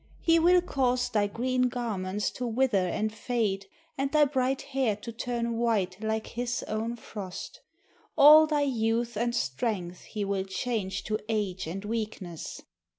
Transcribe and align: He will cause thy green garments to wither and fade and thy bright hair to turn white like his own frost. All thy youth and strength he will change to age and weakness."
He 0.19 0.39
will 0.39 0.63
cause 0.63 1.09
thy 1.09 1.27
green 1.27 1.69
garments 1.69 2.31
to 2.31 2.47
wither 2.47 2.87
and 2.87 3.13
fade 3.13 3.67
and 3.99 4.11
thy 4.11 4.25
bright 4.25 4.63
hair 4.73 4.95
to 4.95 5.11
turn 5.11 5.59
white 5.59 6.01
like 6.01 6.25
his 6.25 6.63
own 6.67 6.95
frost. 6.95 7.61
All 8.17 8.47
thy 8.47 8.63
youth 8.63 9.15
and 9.15 9.35
strength 9.35 10.05
he 10.05 10.25
will 10.25 10.45
change 10.45 11.03
to 11.03 11.19
age 11.29 11.67
and 11.67 11.85
weakness." 11.85 12.63